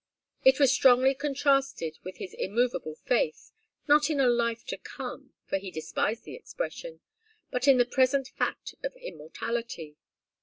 [0.43, 3.51] It was strongly contrasted with his immovable faith
[3.87, 7.01] not in a life to come, for he despised the expression
[7.51, 9.97] but in the present fact of immortality.